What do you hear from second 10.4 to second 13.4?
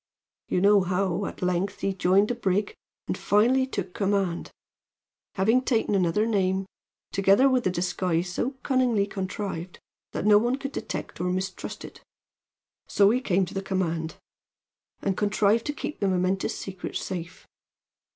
could detect or mistrust it. So he